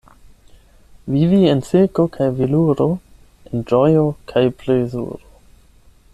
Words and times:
Vivi 1.15 1.41
en 1.55 1.61
silko 1.67 2.05
kaj 2.17 2.31
veluro, 2.39 2.87
en 3.51 3.63
ĝojo 3.73 4.09
kaj 4.33 4.45
plezuro. 4.63 5.25